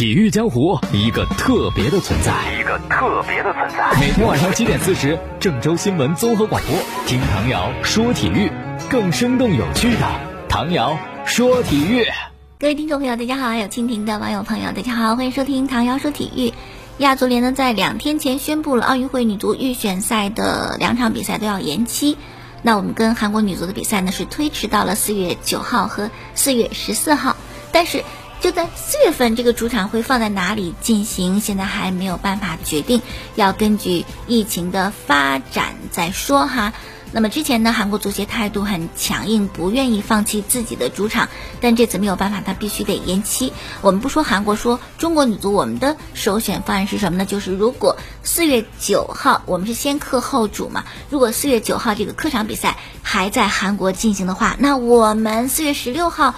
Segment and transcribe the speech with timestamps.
[0.00, 4.00] 体育江湖一个特别的存在，一个特别的存在。
[4.00, 6.74] 每天晚上七点四十，郑州新闻综合广播，
[7.06, 8.50] 听唐瑶说体育，
[8.88, 10.06] 更生动有趣的
[10.48, 12.06] 唐瑶说体育。
[12.58, 16.54] 各位听众朋友，大家好；有蜻蜓的网友朋友，大家好，欢迎收听唐瑶说体育。
[16.96, 22.16] 亚足联呢，在两天前宣布了奥运会女足预选赛的两场比赛都要延期。
[22.62, 27.36] 那我们跟韩国女足的比赛呢，是推迟到了四月九号和四月十四号，
[27.70, 28.02] 但是。
[28.40, 31.40] 就在四月份，这个主场会放在哪里进行？
[31.40, 33.02] 现在还没有办法决定，
[33.34, 36.72] 要根据疫情的发展再说哈。
[37.12, 41.28] 那么之前呢，韩国足协态度很强硬，不愿意放弃自己的主场，
[41.60, 43.52] 但这次没有办法，他必须得延期。
[43.82, 47.26] 我们不说韩国，说中国女足，我们的首选方案是什么呢？
[47.26, 56.34] 就是如果四月九号，我们是先客后主嘛，如果四月九号这个客场比赛还在韩国进行的话，那我们四月十六号。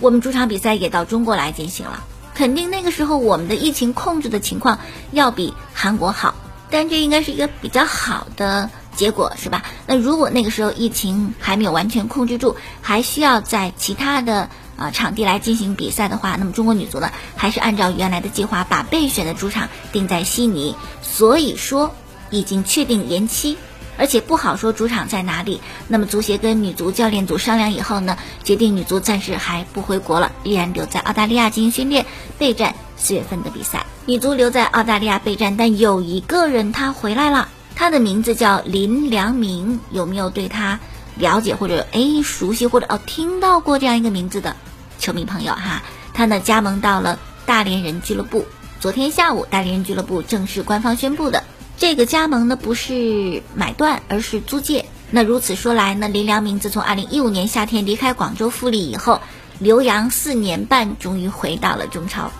[0.00, 4.78] 我们主场比赛也到中国来进行了，肯定那个时候我们的疫情控制的情况
[5.10, 6.34] 要比韩国好，
[6.70, 9.64] 但这应该是一个比较好的结果，是吧？
[9.86, 21.92] 那如果那个时候疫情还没有完全控制住，还需要在其他的啊场地来进行比赛的话，那么中国女足呢，还是按照原来的计划把备选的主场定在悉尼，所以说
[22.30, 23.56] 已经确定延期。
[23.98, 25.60] 而且不好说主场在哪里。
[25.88, 32.06] 那么足协跟女足教练组商量以后呢，决定女足暂时还不回国了，依然留在澳大利亚进行训练，
[32.38, 33.84] 备战四月份的比赛。
[34.06, 39.80] 女足留在澳大利亚备战，但有一个人他回来了，他的名字叫林良铭。
[39.90, 40.80] 有没有对他
[41.16, 44.56] 了解或者哎熟悉或者哦听到过这样一个名字的
[44.98, 45.82] 球迷朋友哈？
[46.14, 48.46] 他呢加盟到了大连人俱乐部。
[48.80, 51.42] 昨天下午，大连人俱乐部正式官方宣布的。
[51.78, 54.84] 这个加盟呢不是买断，而是租借。
[55.12, 59.20] 那如此说来呢，林良铭自从二零一五年夏天离开广州富力以后，
[59.60, 62.32] 留洋四年半，终于回到了中超。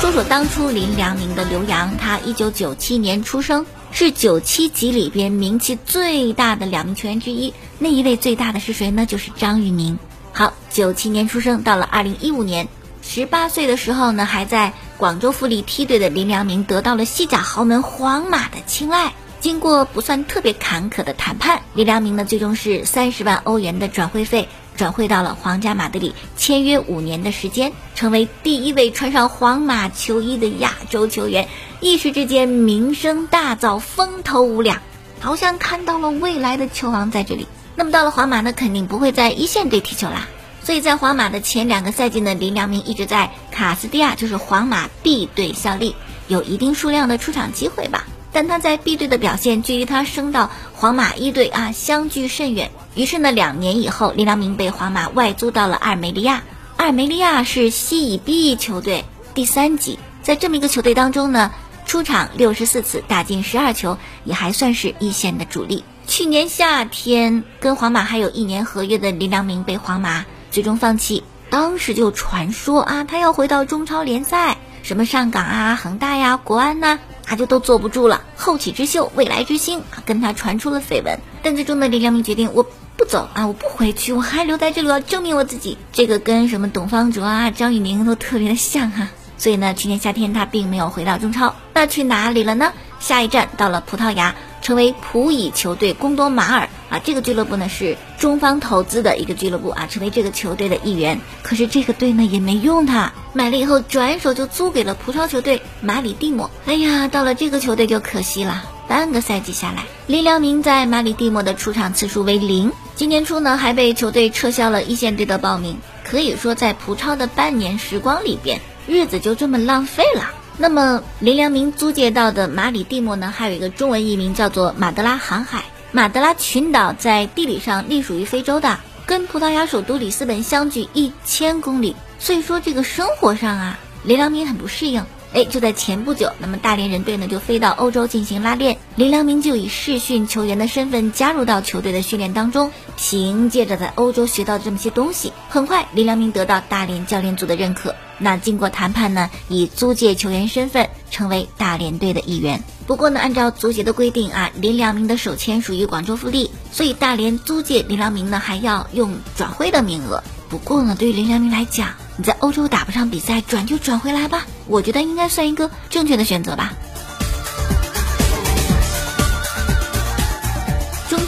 [0.00, 7.52] 说说当初林良铭的留洋，他一九九七年出生，是九七级里边名气最大的两名球员之一。
[7.78, 9.04] 那一位最大的是谁呢？
[9.04, 9.98] 就是张玉宁。
[10.32, 12.66] 好，九七年出生，到了二零一五年。
[13.02, 19.12] 十八岁的时候呢，还在广州富力梯队的林良铭得到了西甲豪门皇马的青睐。
[19.40, 31.48] 经过不算特别坎坷的谈判，林良铭呢最终是三十万欧元的转会费转会到了皇家马德里，签约五年的时间，成为第一位穿上皇马球衣的亚洲球员。
[31.80, 34.80] 一时之间名声大噪，风头无两，
[35.18, 37.48] 好像看到了未来的球王在这里。
[37.74, 40.28] 那么到了皇马呢，肯定不会在一线队踢球啦。
[40.64, 45.96] 所以在皇马的前两个赛季呢，林良铭一直在卡斯蒂亚，就是皇马 B 队效力，
[46.28, 48.06] 有一定数量的出场机会吧。
[48.32, 52.70] 但他在 B 队的表现，距离他升到皇马一队啊，相距甚远。
[52.94, 56.42] 于是呢，两年以后，林良铭被皇马外租到了阿尔梅利亚。
[56.76, 61.52] 阿尔梅利亚是西乙 B 球队第三级，在这么一个球队当中呢，
[61.86, 65.84] 出场六十四次，打进十二球，也还算是一线的主力。
[66.06, 70.24] 去年夏天，跟皇马还有一年合约的林良铭被皇马。
[70.52, 78.20] 最终放弃，当时就传说啊，他要回到中超联赛，什么上港啊、恒大呀、国安呐，他就都坐不住了。
[78.36, 81.18] 后起之秀、未来之星，跟他传出了绯闻。
[81.42, 82.62] 但最终呢，李良铭决定，我
[82.98, 85.78] 不走啊，我不回去，我还留在这里，要证明我自己。
[85.90, 89.08] 这个跟什么董方卓啊、张玉宁都特别的像哈。
[89.38, 92.74] 所以呢，去年夏天他并没有回到中超，那去哪里了呢？
[93.00, 94.34] 下一站到了葡萄牙。
[94.60, 101.18] 成为葡乙球队贡多马尔啊，这个俱乐部呢是中方投资的一个俱乐部啊，成为这个球队的一员。
[101.42, 106.50] 可是这个队呢也没用他，买了以后转手就租给了葡超球队马里蒂莫。
[106.66, 112.70] 哎呀，到了这个球队就可惜了，半个赛季下来，林良铭在马里蒂莫的出场次数为零。
[112.94, 120.30] 今年初呢还被球队撤销了一线队的报名，可以说在葡超的半年时光里边，日子就这么浪费了。
[120.58, 125.64] 那么林良铭租借到的马里蒂莫呢，还有一个中文译名叫做马德拉航海。
[125.94, 135.04] 马德拉群岛在地理上隶属于非洲的，跟葡萄牙首都里斯本相距一千公里，所以说这个生活上啊，林良铭很不适应。
[135.34, 142.72] 哎，就在前不久，那么大连人队呢就飞到欧洲进行拉练，林良铭就以试训球员的身份加入到球队的训练当中。
[142.96, 147.94] 凭借着在欧洲学到这么些东西，很快林良铭得到大连教练组的认可。
[148.22, 152.62] 那经过谈判呢，以租借球员身份成为大连队的一员。
[152.86, 160.22] 不过呢，按照足协的规定啊，林良铭的首签属于广州富力，所以大连租借林良铭呢还要用转会的名额。
[160.48, 164.46] 不过呢，对于林良铭来讲，你在欧洲打不上比赛，转就转回来吧。
[164.66, 166.74] 我觉得应该算一个正确的选择吧。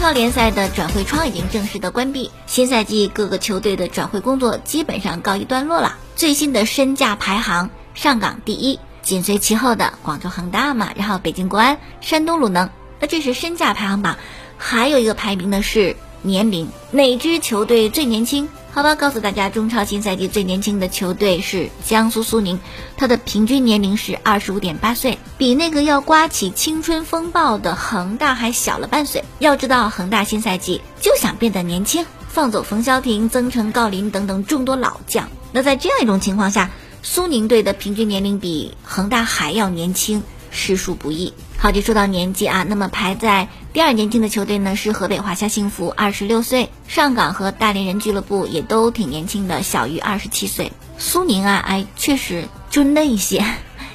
[0.05, 5.97] 超联赛的转会窗已经正式的关闭，新赛季各个球队的转会工作基本上告一段落了。
[6.15, 12.69] 最新的身价排行，上港第一，紧随其后的广州恒大嘛，然后北京国安、山东鲁能。
[13.01, 14.19] 那这是身价排行榜，
[14.59, 18.47] 还有一个排名的是年龄，哪支球队最年轻？
[18.75, 22.59] 好吧，告诉大家，中超新赛季最年轻的球队是江苏苏宁，
[22.97, 29.23] 他的平均年龄是二十五点八岁，比那个要刮起青春风暴的恒大还小了半岁。
[29.38, 35.29] 要知道，恒大新赛季就想变得年轻，放走冯潇霆、曾诚、郜林等等众多老将。
[35.53, 36.69] 那在这样一种情况下，
[37.00, 41.32] 苏宁队的平均年龄比恒大还要年轻，实属不易。
[41.59, 50.71] 好，就说到年纪啊，那么排在第二年轻的球队呢是河北华夏幸福，二十六岁；上港和大连人俱乐部也都挺年轻的，小于二十七岁。
[50.97, 53.44] 苏宁啊，哎，确实就嫩一些。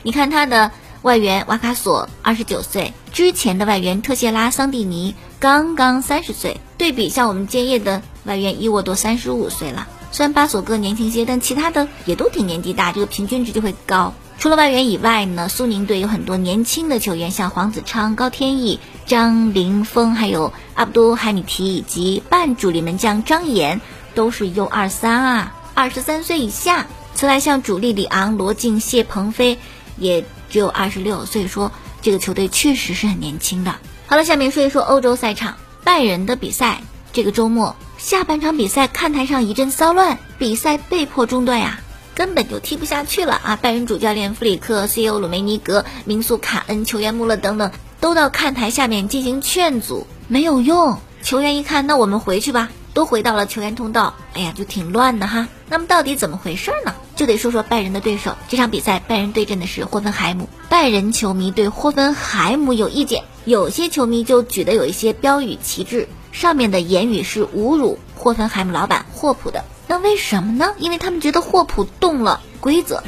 [0.04, 0.72] 你看他的
[1.02, 6.60] 外援瓦卡索二十九岁，之前的外援特谢拉桑蒂尼刚刚三十岁。
[6.78, 14.14] 对比像我们建业的外援伊沃多三十五岁了，虽然巴索戈年轻些，但其他的也都挺年纪大，这个平均值就会高。
[14.40, 18.80] 除了外援以外呢，苏宁队有很多年轻的球员，像黄子昌、高天意、
[19.10, 23.82] 张琳峰，还有阿布都海米提以及半主力门将张岩，
[24.14, 26.86] 都是 U 二三啊，二十三岁以下。
[27.16, 29.58] 此外，像主力里昂、罗晋、谢鹏飞，
[29.98, 31.72] 也只有二十六，所以说
[32.04, 33.76] 这个球队确实是很年轻的。
[34.06, 41.80] 好了，下面说一说欧洲赛场，拜仁的比赛，这个周末下半场比赛看台上一阵骚乱，比赛被迫中断呀。
[42.14, 43.56] 根本就踢不下去了啊！
[43.56, 50.98] 拜仁主教练弗里克、CEO 鲁梅尼格、名宿卡恩、球员穆勒等等都到看台下面进行劝阻，没有用。
[51.22, 54.14] 球员一看，那我们回去吧，都回到了球员通道。
[54.34, 55.48] 哎呀，就挺乱的哈。
[55.68, 56.96] 那么到底怎么回事呢？
[57.16, 58.36] 就得说说拜仁的对手。
[58.48, 60.48] 这场比赛，拜仁对阵的是霍芬海姆。
[60.70, 69.66] 拜仁球迷对霍芬海姆有意见，有些球迷就举的有一些标语旗帜，上面的言语是侮辱霍芬海姆老板霍普的。
[69.88, 70.74] 那为什么呢？
[70.78, 73.04] 因为他们觉得霍普动了规则。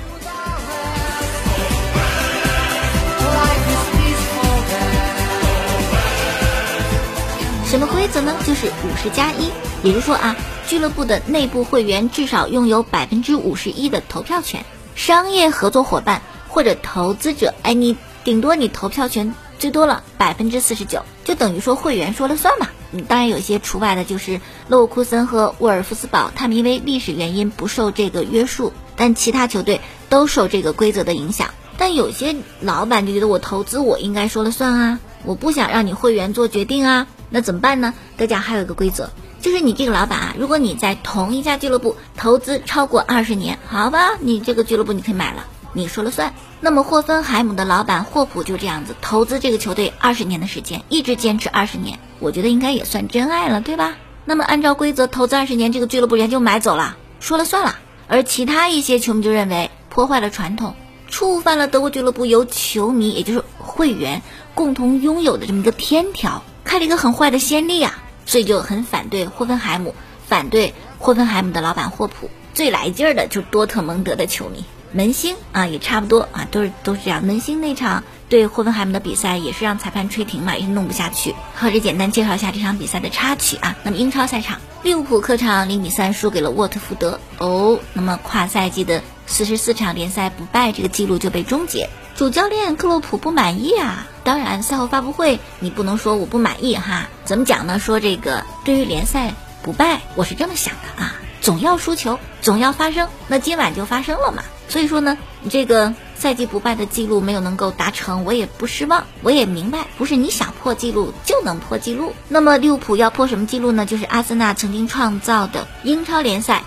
[7.71, 8.35] 什么规则呢？
[8.45, 9.49] 就是五十加一，
[9.81, 10.35] 也就是说啊，
[10.67, 17.95] 俱乐部的内部会员至少拥有百分之五十一的投票权，商业合作伙伴或者投资者，哎，你
[18.25, 22.67] 顶多你投票权最多了百分之四十九，就等于说会员说了算嘛。
[22.91, 29.79] 嗯，当然有些除外的，就是勒沃库森和沃尔夫斯堡，他们因为历史原因不受这个约束，但其他球队
[30.09, 31.47] 都受这个规则的影响。
[31.77, 37.95] 但有些老板就觉得我投资我应该说了算啊，我不想让你会员做决定啊，那怎么办呢？
[38.17, 39.09] 大家还有一个规则，
[39.41, 45.45] 就是你这个老板啊，如果你在同一家俱乐部投资超过二十年，好吧，你这个俱乐部你可以买了。
[45.73, 46.33] 你说了算。
[46.59, 53.95] 那么霍芬海姆的老板霍普就这样子投资这个球队二十年的时间，一直坚持二十年，我觉得应该也算真爱了，对吧？
[54.25, 57.79] 那么按照规则投资二十年，这个俱乐部人就买走了，说了算了。
[58.07, 60.75] 而其他一些球迷就认为破坏了传统，
[61.07, 64.21] 触犯了德国俱乐部由球迷也就是会员
[64.53, 69.95] 共同拥有的这么一个天条，开了一个很坏的先例啊，所以就很反对霍芬海姆，
[70.27, 72.29] 反对霍芬海姆的老板霍普。
[72.53, 74.65] 最来劲儿的就是多特蒙德的球迷。
[74.93, 77.23] 门兴啊，也差不多啊，都是都是这样。
[77.25, 81.33] 门兴那场对霍芬海姆的比赛也是让裁判吹停嘛，也是弄不下去。
[81.55, 83.77] 好，这简单介绍一下这场比赛的插曲啊。
[83.83, 87.21] 那么英超赛场，利物浦客场零比三输给了沃特福德。
[87.37, 91.89] 哦，那么跨赛季的四十四场联赛不败这个记录就被终结。
[92.17, 94.07] 主教练克洛普不满意啊。
[94.23, 97.07] 当然，赛后发布会你不能说我不满意哈。
[97.25, 97.79] 怎么讲呢？
[97.79, 103.07] 说这个对于联赛不败，我是这么想的啊，总要输球，总要发生。
[103.27, 104.43] 那今晚就发生了嘛。
[104.69, 109.05] 所以说呢，你这个赛季不败的记录没有能够达成，我也不失望。
[109.21, 112.13] 我也明白，不是你想破纪录就能破纪录。
[112.29, 113.85] 那么利物浦要破什么记录呢？
[113.85, 116.63] 就是阿森纳曾经创造的英超联赛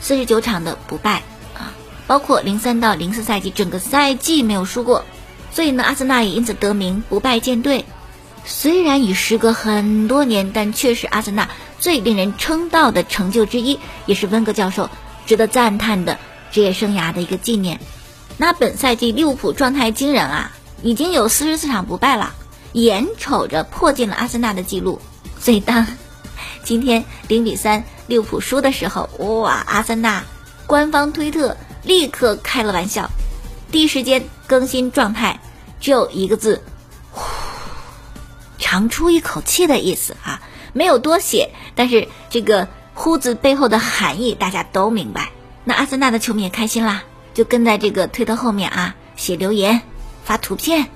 [0.00, 1.22] 四十九场的不败
[1.54, 1.72] 啊，
[2.06, 5.04] 包括零三到零四赛季整个赛季没有输过。
[5.54, 7.86] 所以呢，阿森纳也因此得名不败舰队。
[8.44, 14.90] 虽然已时隔很多年，但却是阿森纳最令人称道的成就之一，也是温格教授
[15.24, 16.18] 值得赞叹的。
[16.50, 17.80] 职业生涯的一个纪念。
[18.36, 20.52] 那本赛季利物浦状态惊人啊，
[20.84, 22.32] 已经有四十四场不败了，
[22.74, 25.00] 眼瞅着破进了阿森纳的记录。
[25.40, 25.84] 所以当
[26.62, 29.64] 今天零比三利物浦输的时候，哇！
[29.66, 30.22] 阿森纳
[30.66, 33.10] 官方推特立刻开了玩笑，
[33.72, 35.40] 第一时间更新状态，
[35.84, 36.62] 只有一个字：
[37.12, 37.20] 呼，
[38.56, 40.40] 长出一口气的意思啊，
[40.72, 41.50] 没有多写。
[41.74, 45.28] 但是这个“呼”字背后的含义，大家都明白。
[45.62, 47.02] 那阿森纳的球迷也开心啦，
[47.34, 49.82] 就跟在这个推特后面啊，写留言、
[50.24, 50.86] 发图片，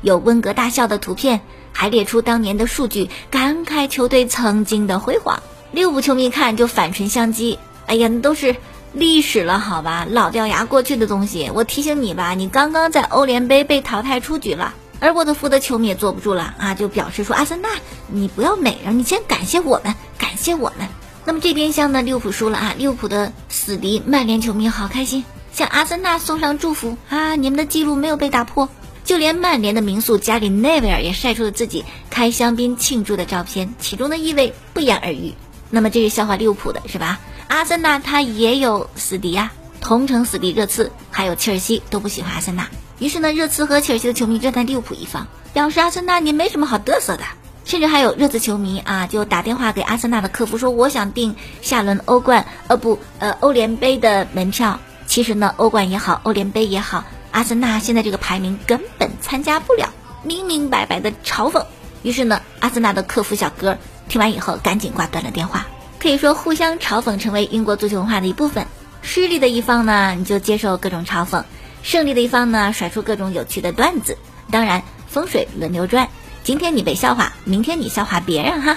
[0.00, 1.40] 有温格大笑的图片，
[1.72, 5.42] 还列出当年的数据，感慨球队曾经的辉煌。
[5.72, 8.54] 利物浦球迷看就反唇相讥：“哎呀，那都是
[8.92, 14.74] 历史了，好吧，老掉牙过去的东西。”我提醒你吧，你刚刚在欧联杯被淘汰出局了。
[14.98, 17.68] 而沃特福德球迷也坐不住了啊，就表示说：“阿森纳，
[18.08, 20.88] 你不要美了，你先感谢我们，感谢我们。”
[21.26, 28.68] 那么这边厢呢，利物浦输了啊，利物浦的死敌曼联球迷好开心，向阿森纳送上祝福啊，你们的记录没有被打破。
[29.04, 35.34] 就连曼联的名宿加里内维尔也晒出了自己开香槟庆祝的照片，其中的意味不言而喻。
[35.68, 37.20] 那么这是笑话利物浦的是吧？
[37.48, 42.68] 阿森纳他也有死敌啊，同城死敌热刺还有切尔西都不喜欢阿森纳。
[42.98, 47.24] 于是呢，热刺和切尔西的球迷站在利物浦一方，表示阿森纳你没什么好嘚瑟的。
[47.64, 61.66] 甚至还有热刺球迷啊，就打电话给阿森纳的客服说：“我想订下轮欧冠，呃不，呃欧联杯的门票。”其实呢，欧冠也好，欧联杯也好，阿森纳现在这个排名根本参加不了，明明白白的嘲讽。
[62.02, 65.66] 于是呢，阿森纳的客服小哥听完以后赶紧挂断了电话。
[66.06, 68.64] 可以说，互相嘲讽成为英国足球文化的一部分。
[69.02, 71.42] 失利的一方呢，你就接受各种嘲讽。
[71.82, 74.16] 胜利的一方呢，甩出各种有趣的段子。
[74.48, 76.08] 当然，风水轮流转，
[76.44, 78.76] 今天你被笑话，明天你笑话别人哈。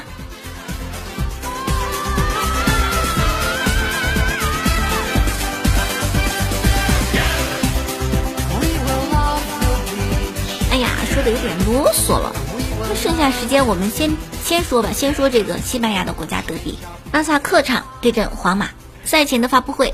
[10.71, 12.35] 哎呀，说的有点啰嗦了。
[12.89, 14.09] 那剩下时间，我们先
[14.49, 16.79] 先说吧，先说这个西班牙的国家德比，
[17.11, 18.69] 巴萨客场对阵皇马。
[19.03, 19.93] 赛前的发布会，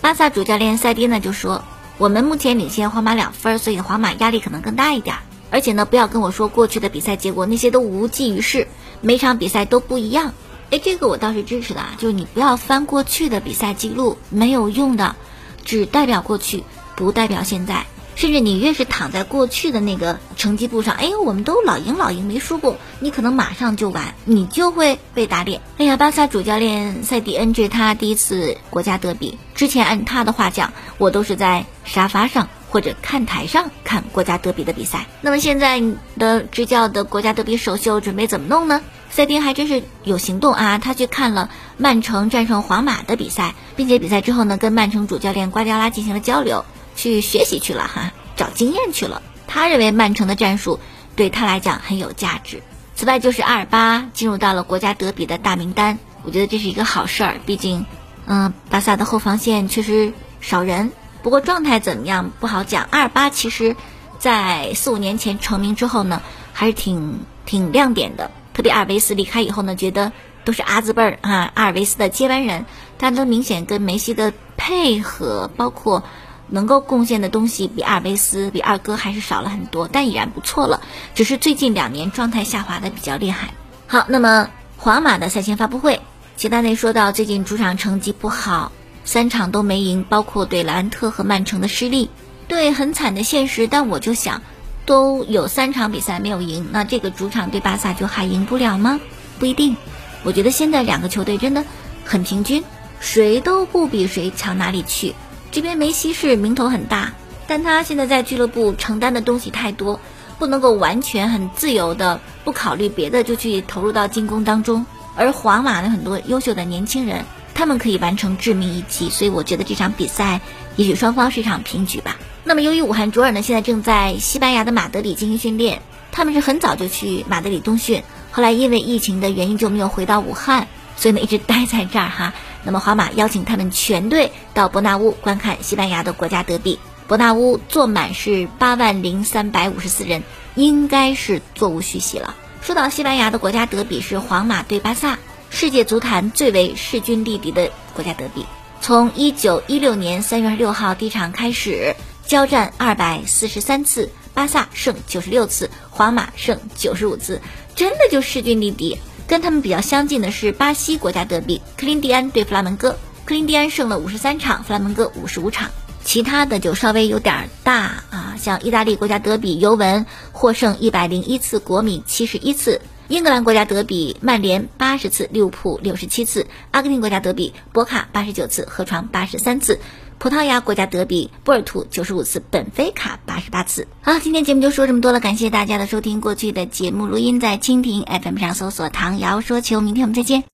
[0.00, 1.64] 巴萨主教练塞蒂呢就说。
[1.98, 5.16] 我们目前领先皇马两分，所以皇马压力可能更大一点。
[5.50, 8.68] 而且呢，不要跟我说过去的比赛结果，那些都无济于事。
[9.00, 10.34] 每场比赛都不一样。
[10.70, 15.16] 哎，这个我倒是支持的啊，就是你不要翻过去的比赛记录，没有用的，
[15.64, 16.62] 只代表过去，
[16.94, 17.86] 不代表现在。
[18.16, 25.60] 甚至你越是躺在过去的那个成绩簿上，哎呦，我们都老赢老赢没输过，你可能马上就完，你就会被打脸。
[25.76, 35.06] 哎呀，巴萨主教练塞蒂恩这他第一次国家德比，之前按他的话讲，我都是在沙发上或者看台上看国家德比的比赛。
[35.20, 35.82] 那么现在
[36.18, 38.80] 的执教的国家德比首秀准备怎么弄呢？
[39.10, 46.64] 塞丁还真是有行动啊，他去看了曼城战胜皇马的比赛，并且比赛之后呢，跟曼城主教练瓜迪奥拉进行了交流。
[46.96, 49.22] 去学习去了哈，找经验去了。
[49.46, 50.80] 他认为曼城的战术
[51.14, 52.60] 对他来讲很有价值。
[52.96, 57.36] 此外，就是阿尔巴进入到了国家德比的大名单，我觉得这是一个好事儿。
[57.46, 57.86] 毕竟，
[58.26, 60.90] 嗯，巴萨的后防线确实少人，
[61.22, 62.88] 不过状态怎么样不好讲。
[62.90, 63.76] 阿尔巴其实，
[64.18, 66.22] 在四五年前成名之后呢，
[66.54, 68.30] 还是挺挺亮点的。
[68.54, 70.10] 特别阿尔维斯离开以后呢，觉得
[70.44, 72.64] 都是阿兹辈儿啊，阿尔维斯的接班人，
[72.98, 76.02] 他都明显跟梅西的配合，包括。
[76.48, 80.80] 能够贡献的东西比阿尔卑斯、比二哥还是少了很多，但已然不错了。
[81.14, 83.54] 只是最近两年状态下滑的比较厉害。
[83.86, 86.00] 好，那么皇马的赛前发布会，
[86.36, 88.72] 齐达内说到最近主场成绩不好，
[89.04, 92.10] 三场都没赢，包括对莱万特和曼城的失利，
[92.48, 93.66] 对很惨的现实。
[93.66, 94.42] 但我就想，
[94.84, 99.00] 都有三场比赛没有赢，那这个主场对巴萨就还赢不了吗？
[99.38, 99.76] 不一定。
[100.22, 101.64] 我觉得现在两个球队真的
[102.04, 102.64] 很平均，
[102.98, 105.14] 谁都不比谁强哪里去。
[105.56, 107.14] 这边梅西是名头很大，
[107.46, 110.00] 但他现在在俱乐部承担的东西太多，
[110.38, 114.84] 不能够完全很自由的不考虑别的就去投入到进攻当中。
[115.14, 120.42] 而皇马的很多优秀的年轻人，他们可以完成致命一击，所以我觉得这场比赛
[120.76, 122.18] 也许双方是一场平局吧。
[122.44, 125.80] 那么由于武汉卓尔呢现在正在西班牙的马德里进行训练，
[126.12, 132.34] 他们是很早就去马德里冬训，后来因为疫情的原因就没有回到武汉，所以呢一直待在这儿哈。
[132.66, 136.80] 那么，皇马邀请他们全队到伯纳乌观看西班牙的国家德比。
[137.06, 140.24] 伯纳乌坐满是八万零三百五十四人，
[140.56, 142.34] 应该是座无虚席了。
[142.60, 145.16] 说到西班牙的国家德比是皇马对巴萨，
[145.48, 148.44] 世界足坛最为势均力敌的国家德比。
[148.80, 151.94] 从一九一六年三月六号第一场开始，
[152.26, 157.40] 交战二百四十三次，巴萨胜九十六次，皇马胜九十五次，
[157.76, 158.98] 真的就势均力敌。
[159.26, 165.70] 跟他们比较相近的是巴西国家德比，克林蒂安对弗拉门戈，克林蒂安胜了五十三场，弗拉门戈五十五场。
[166.04, 172.78] 其他的就稍微有点大啊，像意大利国家德比，尤文获胜一百零一次，国米七十一次；
[173.08, 179.80] 英格兰国家德比，曼联八十次，利物浦六十七次；阿根廷国家德比，博卡八十九次，河床八十三次。
[180.18, 183.86] 葡萄牙国家德比，波尔图九十五次，本菲卡八十八次。
[184.02, 186.20] 好，今天节目就说这么多了，感谢大家的收听。
[186.20, 190.44] 过去的节目录音在蜻蜓 FM 上搜索“唐瑶说球”，明天我们再见。